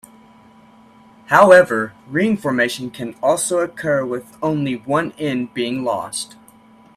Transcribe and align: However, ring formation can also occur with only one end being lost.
However, 1.27 1.93
ring 2.07 2.35
formation 2.35 2.89
can 2.89 3.13
also 3.21 3.59
occur 3.59 4.03
with 4.03 4.35
only 4.41 4.77
one 4.77 5.11
end 5.19 5.53
being 5.53 5.83
lost. 5.83 6.37